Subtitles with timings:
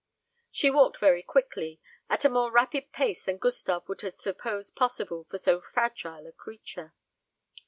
[0.49, 5.25] She walked very quickly at a more rapid pace than Gustave would have supposed possible
[5.25, 6.95] for so fragile a creature.